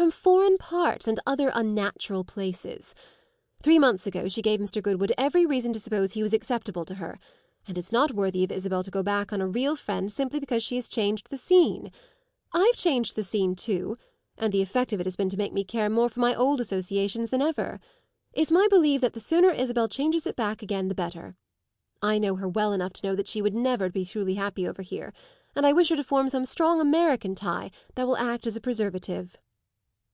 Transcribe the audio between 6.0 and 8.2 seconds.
he was acceptable to her, and it's not